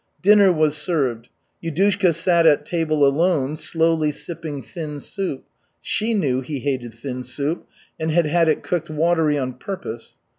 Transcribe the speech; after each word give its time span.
Dinner 0.23 0.51
was 0.51 0.75
served. 0.75 1.29
Yudushka 1.63 2.15
sat 2.15 2.47
at 2.47 2.65
table 2.65 3.05
alone 3.05 3.55
slowly 3.55 4.11
sipping 4.11 4.63
thin 4.63 4.99
soup 4.99 5.43
(she 5.79 6.15
knew 6.15 6.41
he 6.41 6.57
hated 6.57 6.95
thin 6.95 7.21
soup 7.21 7.67
and 7.99 8.09
had 8.09 8.25
had 8.25 8.47
it 8.47 8.63
cooked 8.63 8.89
watery 8.89 9.37
on 9.37 9.53
purpose). 9.53 10.17